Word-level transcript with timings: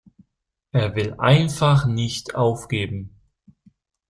Er 0.71 0.95
will 0.95 1.13
einfach 1.19 1.85
nicht 1.85 2.33
aufgeben. 2.33 3.21